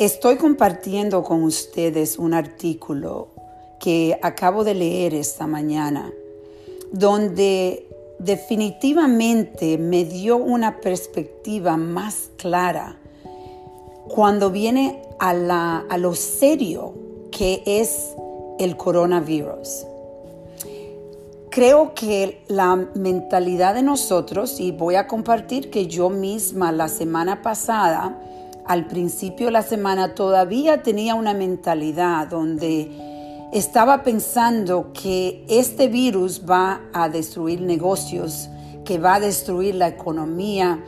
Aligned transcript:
Estoy 0.00 0.36
compartiendo 0.36 1.22
con 1.22 1.42
ustedes 1.42 2.18
un 2.18 2.32
artículo 2.32 3.28
que 3.78 4.18
acabo 4.22 4.64
de 4.64 4.72
leer 4.72 5.12
esta 5.12 5.46
mañana, 5.46 6.10
donde 6.90 7.86
definitivamente 8.18 9.76
me 9.76 10.06
dio 10.06 10.38
una 10.38 10.80
perspectiva 10.80 11.76
más 11.76 12.30
clara 12.38 12.96
cuando 14.08 14.50
viene 14.50 15.02
a, 15.18 15.34
lo 15.34 16.14
serio 16.14 16.94
que 17.30 17.62
es 17.66 18.14
el 18.58 18.78
coronavirus. 18.78 19.84
Creo 21.50 21.92
que 21.92 22.42
la 22.48 22.74
mentalidad 22.94 23.74
de 23.74 23.82
nosotros, 23.82 24.60
y 24.60 24.72
voy 24.72 24.94
a 24.94 25.06
compartir 25.06 25.68
que 25.68 25.88
yo 25.88 26.08
misma 26.08 26.72
la 26.72 26.88
semana 26.88 27.42
pasada, 27.42 28.18
al 28.66 28.86
principio 28.86 29.46
de 29.46 29.52
la 29.52 29.62
semana, 29.62 30.14
todavía 30.14 30.82
tenía 30.82 31.14
una 31.14 31.34
mentalidad 31.34 32.28
donde 32.28 32.90
estaba 33.52 34.02
pensando 34.02 34.92
que 34.92 35.44
este 35.48 35.88
virus 35.88 36.42
va 36.48 36.80
a 36.92 37.08
destruir 37.08 37.60
negocios, 37.60 38.48
que 38.84 38.98
va 38.98 39.16
a 39.16 39.20
destruir 39.20 39.74
la 39.74 39.88
economía, 39.88 40.84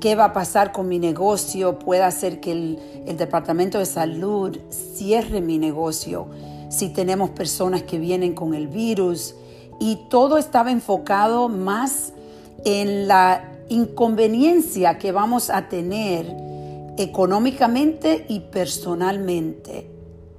qué 0.00 0.14
va 0.14 0.26
a 0.26 0.32
pasar 0.32 0.72
con 0.72 0.88
mi 0.88 0.98
negocio, 0.98 1.78
puede 1.78 2.02
hacer 2.02 2.40
que 2.40 2.52
el, 2.52 2.78
el 3.06 3.16
departamento 3.16 3.78
de 3.78 3.86
salud 3.86 4.58
cierre 4.70 5.40
mi 5.40 5.58
negocio 5.58 6.28
si 6.68 6.88
tenemos 6.88 7.30
personas 7.30 7.82
que 7.82 7.98
vienen 7.98 8.34
con 8.34 8.54
el 8.54 8.68
virus. 8.68 9.34
Y 9.78 9.98
todo 10.08 10.38
estaba 10.38 10.70
enfocado 10.70 11.48
más 11.48 12.12
en 12.64 13.08
la 13.08 13.52
inconveniencia 13.68 14.98
que 14.98 15.12
vamos 15.12 15.50
a 15.50 15.68
tener 15.68 16.34
económicamente 16.96 18.26
y 18.28 18.40
personalmente. 18.40 19.90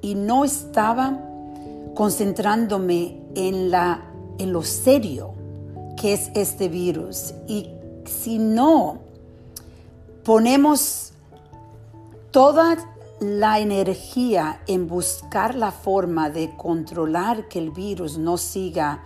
Y 0.02 0.16
no 0.16 0.46
estaba 0.46 1.20
concentrándome 1.96 3.18
en, 3.36 3.72
la, 3.72 4.04
en 4.38 4.54
lo 4.54 4.64
serio 4.64 5.34
que 6.00 6.14
es 6.14 6.30
este 6.36 6.70
virus. 6.70 7.34
Y 7.48 7.70
si 8.06 8.40
no 8.40 9.00
ponemos 10.24 11.12
toda 12.32 12.78
la 13.20 13.60
energía 13.60 14.62
en 14.68 14.88
buscar 14.88 15.56
la 15.56 15.72
forma 15.72 16.30
de 16.30 16.56
controlar 16.56 17.48
que 17.48 17.60
el 17.60 17.72
virus 17.72 18.18
no 18.18 18.38
siga 18.38 19.04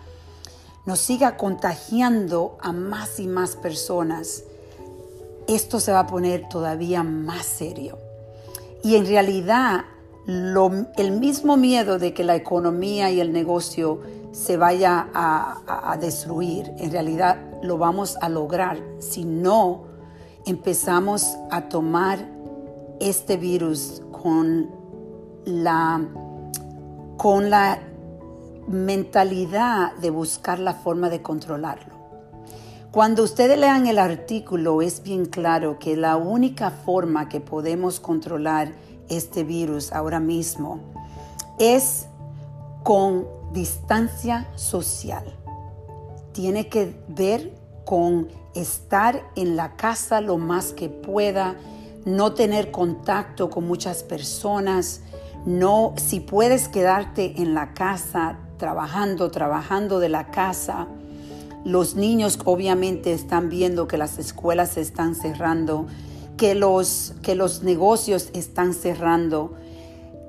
nos 0.85 0.99
siga 0.99 1.37
contagiando 1.37 2.57
a 2.59 2.71
más 2.71 3.19
y 3.19 3.27
más 3.27 3.55
personas, 3.55 4.43
esto 5.47 5.79
se 5.79 5.91
va 5.91 6.01
a 6.01 6.07
poner 6.07 6.47
todavía 6.49 7.03
más 7.03 7.45
serio. 7.45 7.97
Y 8.83 8.95
en 8.95 9.05
realidad, 9.05 9.85
el 10.27 11.11
mismo 11.19 11.57
miedo 11.57 11.99
de 11.99 12.13
que 12.13 12.23
la 12.23 12.35
economía 12.35 13.11
y 13.11 13.19
el 13.19 13.33
negocio 13.33 13.99
se 14.31 14.57
vaya 14.57 15.09
a, 15.13 15.91
a 15.91 15.97
destruir, 15.97 16.71
en 16.77 16.91
realidad 16.91 17.37
lo 17.61 17.77
vamos 17.77 18.17
a 18.21 18.29
lograr 18.29 18.81
si 18.99 19.25
no 19.25 19.83
empezamos 20.45 21.37
a 21.51 21.69
tomar 21.69 22.19
este 22.99 23.37
virus 23.37 24.01
con 24.11 24.69
la, 25.45 26.01
con 27.17 27.49
la 27.49 27.79
mentalidad 28.67 29.95
de 29.95 30.09
buscar 30.09 30.59
la 30.59 30.73
forma 30.73 31.09
de 31.09 31.21
controlarlo. 31.21 32.00
Cuando 32.91 33.23
ustedes 33.23 33.57
lean 33.57 33.87
el 33.87 33.97
artículo 33.97 34.81
es 34.81 35.01
bien 35.01 35.25
claro 35.25 35.79
que 35.79 35.95
la 35.95 36.17
única 36.17 36.71
forma 36.71 37.29
que 37.29 37.39
podemos 37.39 38.01
controlar 38.01 38.73
este 39.07 39.45
virus 39.45 39.93
ahora 39.93 40.19
mismo 40.19 40.81
es 41.57 42.07
con 42.83 43.29
distancia 43.53 44.45
social. 44.55 45.23
Tiene 46.33 46.67
que 46.67 46.93
ver 47.07 47.53
con 47.85 48.27
estar 48.55 49.23
en 49.37 49.55
la 49.55 49.77
casa 49.77 50.19
lo 50.19 50.37
más 50.37 50.73
que 50.73 50.89
pueda, 50.89 51.55
no 52.03 52.33
tener 52.33 52.71
contacto 52.71 53.49
con 53.49 53.65
muchas 53.67 54.03
personas, 54.03 54.99
no 55.45 55.93
si 55.95 56.19
puedes 56.19 56.67
quedarte 56.67 57.41
en 57.41 57.53
la 57.53 57.73
casa 57.73 58.37
trabajando, 58.57 59.31
trabajando 59.31 60.01
de 60.01 60.09
la 60.09 60.29
casa. 60.29 60.89
Los 61.63 61.95
niños 61.95 62.39
obviamente 62.45 63.13
están 63.13 63.49
viendo 63.49 63.87
que 63.87 63.97
las 63.97 64.17
escuelas 64.17 64.71
se 64.71 64.81
están 64.81 65.15
cerrando, 65.15 65.87
que 66.37 66.55
los, 66.55 67.13
que 67.21 67.35
los 67.35 67.61
negocios 67.61 68.29
están 68.33 68.73
cerrando, 68.73 69.53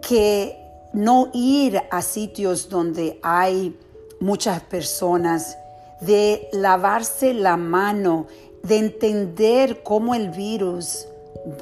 que 0.07 0.59
no 0.93 1.31
ir 1.33 1.81
a 1.91 2.03
sitios 2.03 2.69
donde 2.69 3.19
hay 3.23 3.79
muchas 4.21 4.63
personas, 4.63 5.57
de 6.03 6.49
lavarse 6.53 7.33
la 7.33 7.57
mano, 7.57 8.27
de 8.63 8.79
entender 8.79 9.83
cómo 9.83 10.15
el 10.15 10.31
virus 10.31 11.07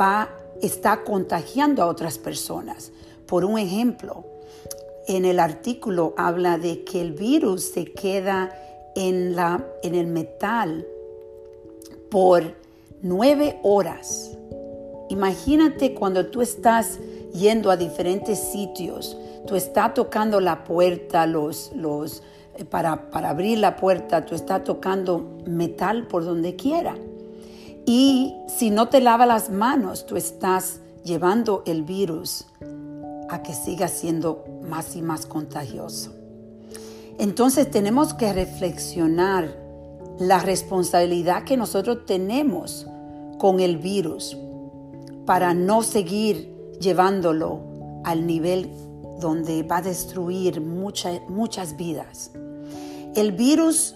va, 0.01 0.31
está 0.63 1.05
contagiando 1.05 1.83
a 1.83 1.87
otras 1.87 2.19
personas. 2.19 2.91
Por 3.27 3.45
un 3.45 3.59
ejemplo, 3.59 4.25
en 5.07 5.25
el 5.25 5.41
artículo 5.41 6.15
habla 6.17 6.59
de 6.59 6.85
que 6.85 7.01
el 7.01 7.13
virus 7.13 7.65
se 7.65 7.85
queda 7.85 8.51
en, 8.95 9.37
la, 9.37 9.67
en 9.83 9.95
el 9.95 10.07
metal 10.07 10.87
por 12.11 12.55
nueve 13.03 13.59
horas. 13.63 14.37
Imagínate 15.09 15.95
cuando 15.95 16.27
tú 16.27 16.43
estás 16.43 16.99
yendo 17.33 17.71
a 17.71 17.77
diferentes 17.77 18.39
sitios, 18.39 19.17
tú 19.47 19.57
estás 19.57 19.95
tocando 19.95 20.41
la 20.41 20.65
puerta, 20.65 21.27
los, 21.27 21.73
los, 21.75 22.23
eh, 22.57 22.65
para, 22.65 23.11
para 23.11 23.31
abrir 23.31 23.59
la 23.59 23.77
puerta, 23.77 24.25
tú 24.25 24.35
estás 24.35 24.65
tocando 24.65 25.39
metal 25.47 26.07
por 26.07 26.25
donde 26.25 26.57
quiera. 26.57 26.97
Y 27.87 28.37
si 28.47 28.71
no 28.71 28.89
te 28.89 29.01
lavas 29.01 29.27
las 29.27 29.51
manos, 29.51 30.07
tú 30.07 30.17
estás 30.17 30.81
llevando 31.03 31.63
el 31.67 31.83
virus 31.83 32.47
a 33.29 33.43
que 33.43 33.55
siga 33.55 33.89
siendo 33.89 34.45
más 34.63 34.97
y 34.97 35.03
más 35.03 35.27
contagioso. 35.27 36.20
Entonces 37.19 37.71
tenemos 37.71 38.15
que 38.15 38.33
reflexionar 38.33 39.57
la 40.19 40.39
responsabilidad 40.39 41.45
que 41.45 41.57
nosotros 41.57 42.05
tenemos 42.07 42.87
con 43.39 43.61
el 43.61 43.79
virus 43.79 44.37
para 45.25 45.55
no 45.55 45.83
seguir 45.83 46.53
llevándolo 46.79 47.61
al 48.05 48.27
nivel 48.27 48.71
donde 49.21 49.63
va 49.63 49.79
a 49.79 49.83
destruir 49.83 50.61
muchas 50.61 51.77
vidas. 51.77 52.33
El 53.15 53.33
virus, 53.33 53.95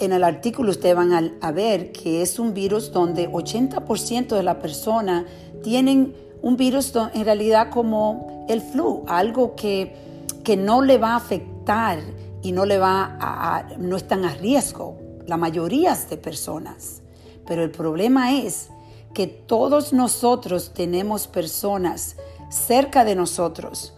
en 0.00 0.12
el 0.12 0.24
artículo 0.24 0.70
ustedes 0.70 0.96
van 0.96 1.32
a, 1.40 1.52
ver 1.52 1.92
que 1.92 2.22
es 2.22 2.38
un 2.38 2.54
virus 2.54 2.92
donde 2.92 3.28
80% 3.28 4.28
de 4.36 4.42
la 4.42 4.58
persona 4.58 5.26
tienen 5.62 6.14
un 6.42 6.56
virus 6.56 6.92
en 7.14 7.24
realidad 7.24 7.70
como 7.70 8.46
el 8.48 8.60
flu, 8.60 9.04
algo 9.06 9.54
que, 9.54 9.94
que 10.42 10.56
no 10.56 10.82
le 10.82 10.98
va 10.98 11.10
a 11.12 11.16
afectar 11.16 11.98
y 12.42 12.52
no 12.52 12.64
le 12.64 12.78
va 12.78 13.16
a, 13.20 13.64
no 13.78 13.96
están 13.96 14.24
a 14.24 14.34
riesgo 14.34 14.96
la 15.26 15.36
mayoría 15.36 15.94
de 15.94 16.16
personas. 16.16 17.02
Pero 17.46 17.62
el 17.62 17.70
problema 17.70 18.36
es 18.36 18.68
que 19.14 19.26
todos 19.26 19.92
nosotros 19.92 20.72
tenemos 20.74 21.26
personas 21.26 22.16
cerca 22.48 23.04
de 23.04 23.14
nosotros, 23.14 23.94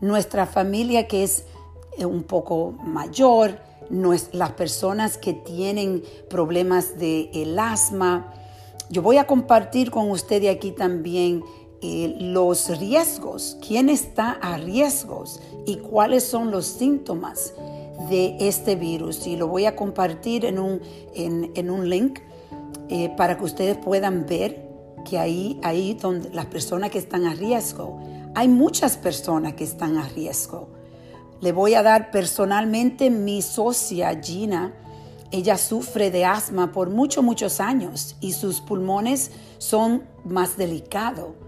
nuestra 0.00 0.46
familia 0.46 1.08
que 1.08 1.24
es 1.24 1.44
eh, 1.98 2.06
un 2.06 2.22
poco 2.22 2.72
mayor, 2.72 3.58
las 4.32 4.50
personas 4.52 5.16
que 5.16 5.32
tienen 5.32 6.02
problemas 6.28 6.98
de 6.98 7.30
el 7.32 7.58
asma. 7.58 8.32
Yo 8.90 9.00
voy 9.00 9.18
a 9.18 9.26
compartir 9.26 9.90
con 9.90 10.10
usted 10.10 10.44
aquí 10.48 10.72
también 10.72 11.44
eh, 11.82 12.16
los 12.18 12.78
riesgos, 12.80 13.56
quién 13.66 13.88
está 13.88 14.32
a 14.32 14.56
riesgos 14.56 15.40
y 15.66 15.76
cuáles 15.76 16.24
son 16.24 16.50
los 16.50 16.66
síntomas 16.66 17.54
de 18.08 18.36
este 18.40 18.76
virus. 18.76 19.26
Y 19.26 19.36
lo 19.36 19.48
voy 19.48 19.66
a 19.66 19.76
compartir 19.76 20.44
en 20.44 20.58
un, 20.58 20.80
en, 21.14 21.70
un 21.70 21.88
link 21.88 22.20
eh, 22.88 23.10
para 23.16 23.36
que 23.36 23.44
ustedes 23.44 23.76
puedan 23.76 24.26
ver 24.26 24.66
que 25.04 25.18
ahí, 25.18 25.60
ahí 25.62 25.94
donde 25.94 26.30
las 26.30 26.46
personas 26.46 26.90
que 26.90 26.98
están 26.98 27.26
a 27.26 27.34
riesgo, 27.34 28.00
hay 28.34 28.48
muchas 28.48 28.96
personas 28.96 29.54
que 29.54 29.64
están 29.64 29.96
a 29.98 30.08
riesgo. 30.08 30.68
Le 31.40 31.52
voy 31.52 31.74
a 31.74 31.82
dar 31.82 32.10
personalmente 32.10 33.10
mi 33.10 33.42
socia 33.42 34.20
Gina. 34.22 34.74
Ella 35.30 35.58
sufre 35.58 36.10
de 36.10 36.24
asma 36.24 36.72
por 36.72 36.90
muchos, 36.90 37.22
muchos 37.22 37.60
años 37.60 38.16
y 38.20 38.32
sus 38.32 38.60
pulmones 38.60 39.30
son 39.58 40.04
más 40.24 40.56
delicados 40.56 41.46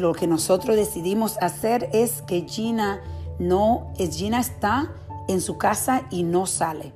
lo 0.00 0.14
que 0.14 0.26
nosotros 0.26 0.76
decidimos 0.76 1.36
hacer 1.40 1.88
es 1.92 2.22
que 2.22 2.46
Gina 2.48 3.00
no, 3.38 3.92
Gina 4.10 4.40
está 4.40 4.94
en 5.30 5.40
su 5.40 5.58
casa 5.58 6.06
y 6.10 6.24
no 6.24 6.46
sale. 6.46 6.92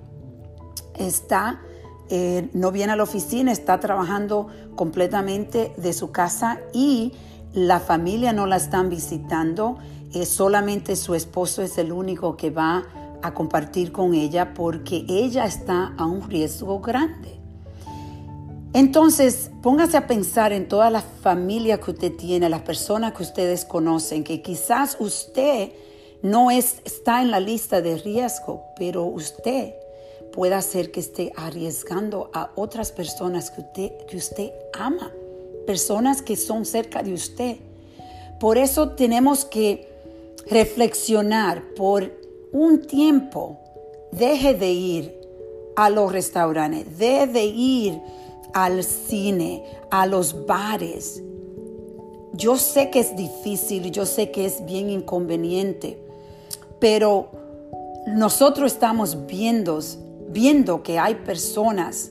Está, 0.96 1.60
eh, 2.08 2.48
no 2.52 2.72
viene 2.72 2.92
a 2.92 2.96
la 2.96 3.04
oficina, 3.04 3.52
está 3.52 3.78
trabajando 3.78 4.48
completamente 4.74 5.72
de 5.76 5.92
su 5.92 6.10
casa 6.10 6.60
y 6.72 7.12
la 7.52 7.78
familia 7.78 8.32
no 8.32 8.46
la 8.46 8.56
están 8.56 8.90
visitando, 8.90 9.78
es 10.12 10.28
solamente 10.28 10.96
su 10.96 11.14
esposo 11.14 11.62
es 11.62 11.78
el 11.78 11.92
único 11.92 12.36
que 12.36 12.50
va 12.50 12.84
a 13.22 13.32
compartir 13.34 13.92
con 13.92 14.14
ella 14.14 14.52
porque 14.52 15.06
ella 15.08 15.46
está 15.46 15.94
a 15.96 16.04
un 16.04 16.28
riesgo 16.28 16.80
grande. 16.80 17.40
Entonces, 18.72 19.52
póngase 19.62 19.96
a 19.96 20.08
pensar 20.08 20.52
en 20.52 20.66
toda 20.66 20.90
la 20.90 21.00
familia 21.00 21.78
que 21.78 21.92
usted 21.92 22.16
tiene, 22.16 22.48
las 22.48 22.62
personas 22.62 23.12
que 23.12 23.22
ustedes 23.22 23.64
conocen, 23.64 24.24
que 24.24 24.42
quizás 24.42 24.96
usted 24.98 25.70
no 26.24 26.50
es, 26.50 26.76
está 26.86 27.20
en 27.20 27.30
la 27.30 27.38
lista 27.38 27.82
de 27.82 27.98
riesgo, 27.98 28.64
pero 28.76 29.04
usted 29.04 29.74
puede 30.32 30.54
hacer 30.54 30.90
que 30.90 31.00
esté 31.00 31.34
arriesgando 31.36 32.30
a 32.32 32.50
otras 32.54 32.92
personas 32.92 33.50
que 33.50 33.60
usted, 33.60 34.06
que 34.06 34.16
usted 34.16 34.50
ama, 34.72 35.12
personas 35.66 36.22
que 36.22 36.36
son 36.36 36.64
cerca 36.64 37.02
de 37.02 37.12
usted. 37.12 37.56
Por 38.40 38.56
eso 38.56 38.92
tenemos 38.92 39.44
que 39.44 39.86
reflexionar 40.46 41.62
por 41.76 42.10
un 42.52 42.86
tiempo. 42.86 43.58
Deje 44.10 44.54
de 44.54 44.72
ir 44.72 45.20
a 45.76 45.90
los 45.90 46.10
restaurantes, 46.10 46.96
deje 46.96 47.26
de 47.26 47.44
ir 47.44 48.00
al 48.54 48.82
cine, 48.82 49.62
a 49.90 50.06
los 50.06 50.46
bares. 50.46 51.22
Yo 52.32 52.56
sé 52.56 52.88
que 52.88 53.00
es 53.00 53.14
difícil, 53.14 53.90
yo 53.90 54.06
sé 54.06 54.30
que 54.30 54.46
es 54.46 54.64
bien 54.64 54.88
inconveniente, 54.88 56.03
pero 56.84 57.30
nosotros 58.06 58.70
estamos 58.70 59.26
viendo, 59.26 59.80
viendo 60.28 60.82
que 60.82 60.98
hay 60.98 61.14
personas 61.14 62.10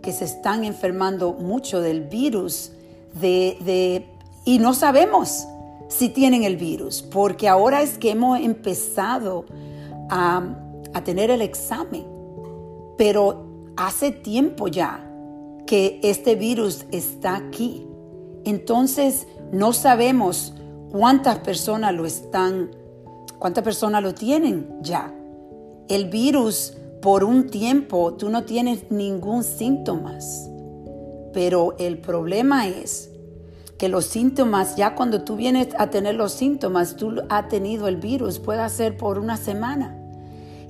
que 0.00 0.12
se 0.12 0.26
están 0.26 0.62
enfermando 0.62 1.32
mucho 1.32 1.80
del 1.80 2.02
virus 2.02 2.70
de, 3.20 4.06
y 4.44 4.60
no 4.60 4.74
sabemos 4.74 5.44
si 5.88 6.08
tienen 6.08 6.44
el 6.44 6.56
virus, 6.56 7.02
porque 7.02 7.48
ahora 7.48 7.82
es 7.82 7.98
que 7.98 8.12
hemos 8.12 8.38
empezado 8.38 9.44
a, 10.08 10.54
a 10.94 11.02
tener 11.02 11.32
el 11.32 11.42
examen, 11.42 12.06
pero 12.96 13.44
hace 13.76 14.12
tiempo 14.12 14.68
ya 14.68 15.04
que 15.66 15.98
este 16.04 16.36
virus 16.36 16.86
está 16.92 17.34
aquí. 17.34 17.88
Entonces 18.44 19.26
no 19.50 19.72
sabemos 19.72 20.54
cuántas 20.92 21.40
personas 21.40 21.92
lo 21.92 22.06
están 22.06 22.81
¿Cuántas 23.42 23.64
personas 23.64 24.04
lo 24.04 24.14
tienen 24.14 24.68
ya? 24.82 25.12
El 25.88 26.08
virus, 26.10 26.74
por 27.00 27.24
un 27.24 27.50
tiempo, 27.50 28.14
tú 28.14 28.30
no 28.30 28.44
tienes 28.44 28.88
ningún 28.88 29.42
síntomas. 29.42 30.48
Pero 31.32 31.74
el 31.80 31.98
problema 31.98 32.68
es 32.68 33.10
que 33.78 33.88
los 33.88 34.04
síntomas, 34.04 34.76
ya 34.76 34.94
cuando 34.94 35.24
tú 35.24 35.34
vienes 35.34 35.70
a 35.76 35.90
tener 35.90 36.14
los 36.14 36.30
síntomas, 36.30 36.94
tú 36.94 37.20
has 37.28 37.48
tenido 37.48 37.88
el 37.88 37.96
virus, 37.96 38.38
puede 38.38 38.68
ser 38.68 38.96
por 38.96 39.18
una 39.18 39.36
semana. 39.36 39.98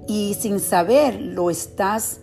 Y 0.08 0.32
sin 0.40 0.58
saber, 0.58 1.20
lo 1.20 1.50
estás, 1.50 2.20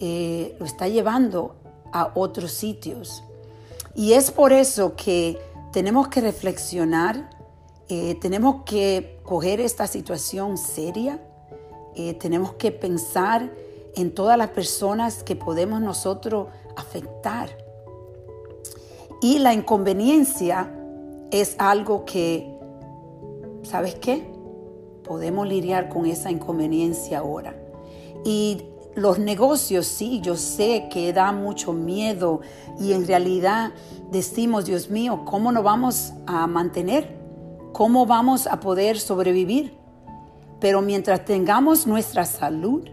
eh, 0.00 0.56
lo 0.58 0.66
está 0.66 0.88
llevando 0.88 1.54
a 1.92 2.10
otros 2.16 2.50
sitios. 2.50 3.22
Y 3.94 4.14
es 4.14 4.32
por 4.32 4.52
eso 4.52 4.96
que 4.96 5.38
tenemos 5.70 6.08
que 6.08 6.22
reflexionar 6.22 7.30
eh, 7.94 8.14
tenemos 8.14 8.62
que 8.64 9.20
coger 9.32 9.62
esta 9.62 9.86
situación 9.86 10.58
seria, 10.58 11.18
eh, 11.94 12.12
tenemos 12.12 12.52
que 12.52 12.70
pensar 12.70 13.50
en 13.96 14.14
todas 14.14 14.36
las 14.36 14.50
personas 14.50 15.22
que 15.22 15.36
podemos 15.36 15.80
nosotros 15.80 16.48
afectar. 16.76 17.48
Y 19.22 19.38
la 19.38 19.54
inconveniencia 19.54 20.70
es 21.30 21.56
algo 21.56 22.04
que, 22.04 22.46
¿sabes 23.62 23.94
qué? 23.94 24.30
Podemos 25.02 25.48
lidiar 25.48 25.88
con 25.88 26.04
esa 26.04 26.30
inconveniencia 26.30 27.20
ahora. 27.20 27.56
Y 28.26 28.64
los 28.94 29.18
negocios, 29.18 29.86
sí, 29.86 30.20
yo 30.20 30.36
sé 30.36 30.90
que 30.92 31.10
da 31.14 31.32
mucho 31.32 31.72
miedo 31.72 32.42
y 32.78 32.92
en 32.92 33.06
realidad 33.06 33.72
decimos, 34.10 34.66
Dios 34.66 34.90
mío, 34.90 35.22
¿cómo 35.24 35.52
nos 35.52 35.64
vamos 35.64 36.12
a 36.26 36.46
mantener? 36.46 37.21
¿Cómo 37.72 38.04
vamos 38.04 38.46
a 38.46 38.60
poder 38.60 39.00
sobrevivir? 39.00 39.74
Pero 40.60 40.82
mientras 40.82 41.24
tengamos 41.24 41.86
nuestra 41.86 42.26
salud, 42.26 42.86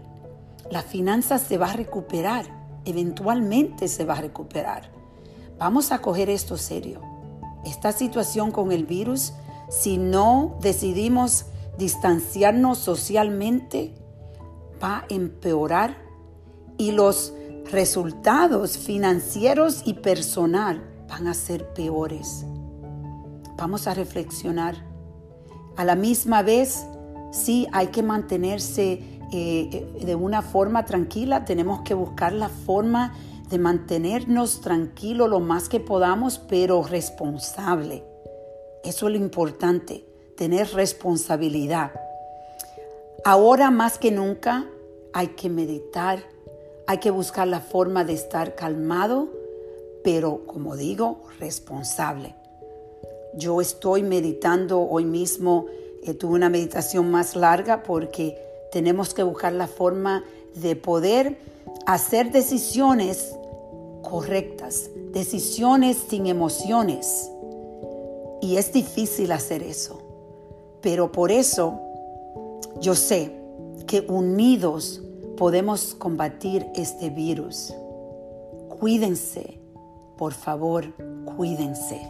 la 0.70 0.80
finanza 0.80 1.38
se 1.38 1.58
va 1.58 1.70
a 1.70 1.74
recuperar, 1.74 2.46
eventualmente 2.86 3.88
se 3.88 4.06
va 4.06 4.14
a 4.14 4.22
recuperar. 4.22 4.90
Vamos 5.58 5.92
a 5.92 6.00
coger 6.00 6.30
esto 6.30 6.56
serio. 6.56 7.02
Esta 7.66 7.92
situación 7.92 8.52
con 8.52 8.72
el 8.72 8.86
virus, 8.86 9.34
si 9.68 9.98
no 9.98 10.56
decidimos 10.62 11.44
distanciarnos 11.76 12.78
socialmente, 12.78 13.94
va 14.82 15.00
a 15.00 15.04
empeorar 15.10 15.98
y 16.78 16.92
los 16.92 17.34
resultados 17.70 18.78
financieros 18.78 19.82
y 19.84 19.94
personal 19.94 20.82
van 21.06 21.26
a 21.26 21.34
ser 21.34 21.74
peores. 21.74 22.46
Vamos 23.60 23.86
a 23.86 23.92
reflexionar. 23.92 24.74
A 25.76 25.84
la 25.84 25.94
misma 25.94 26.40
vez, 26.40 26.86
sí, 27.30 27.68
hay 27.72 27.88
que 27.88 28.02
mantenerse 28.02 29.02
eh, 29.32 29.86
de 30.02 30.14
una 30.14 30.40
forma 30.40 30.86
tranquila, 30.86 31.44
tenemos 31.44 31.82
que 31.82 31.92
buscar 31.92 32.32
la 32.32 32.48
forma 32.48 33.12
de 33.50 33.58
mantenernos 33.58 34.62
tranquilos 34.62 35.28
lo 35.28 35.40
más 35.40 35.68
que 35.68 35.78
podamos, 35.78 36.38
pero 36.38 36.82
responsable. 36.82 38.02
Eso 38.82 39.08
es 39.08 39.12
lo 39.12 39.18
importante, 39.18 40.06
tener 40.38 40.72
responsabilidad. 40.72 41.92
Ahora 43.26 43.70
más 43.70 43.98
que 43.98 44.10
nunca 44.10 44.64
hay 45.12 45.28
que 45.28 45.50
meditar, 45.50 46.24
hay 46.86 46.96
que 46.96 47.10
buscar 47.10 47.46
la 47.46 47.60
forma 47.60 48.04
de 48.04 48.14
estar 48.14 48.54
calmado, 48.54 49.28
pero 50.02 50.46
como 50.46 50.76
digo, 50.76 51.24
responsable. 51.38 52.39
Yo 53.34 53.60
estoy 53.60 54.02
meditando 54.02 54.80
hoy 54.80 55.04
mismo, 55.04 55.66
eh, 56.02 56.14
tuve 56.14 56.34
una 56.34 56.48
meditación 56.48 57.10
más 57.10 57.36
larga 57.36 57.82
porque 57.82 58.36
tenemos 58.72 59.14
que 59.14 59.22
buscar 59.22 59.52
la 59.52 59.66
forma 59.66 60.24
de 60.54 60.76
poder 60.76 61.38
hacer 61.86 62.32
decisiones 62.32 63.34
correctas, 64.02 64.90
decisiones 65.12 65.96
sin 66.08 66.26
emociones. 66.26 67.30
Y 68.40 68.56
es 68.56 68.72
difícil 68.72 69.32
hacer 69.32 69.62
eso. 69.62 70.00
Pero 70.80 71.12
por 71.12 71.30
eso 71.30 71.78
yo 72.80 72.94
sé 72.94 73.32
que 73.86 74.00
unidos 74.08 75.02
podemos 75.36 75.94
combatir 75.94 76.66
este 76.74 77.10
virus. 77.10 77.74
Cuídense, 78.80 79.60
por 80.16 80.32
favor, 80.32 80.84
cuídense. 81.36 82.00